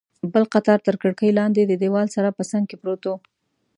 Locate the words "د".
1.65-1.73